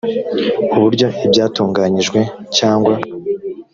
[0.77, 2.19] uburyo ibyatunganyijwe
[2.57, 2.93] cyangwa